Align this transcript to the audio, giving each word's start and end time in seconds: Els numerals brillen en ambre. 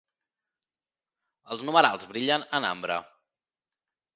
Els 1.55 1.65
numerals 1.67 2.09
brillen 2.15 2.47
en 2.61 2.67
ambre. 2.71 2.99